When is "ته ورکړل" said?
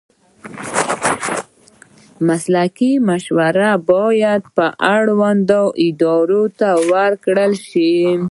6.59-7.51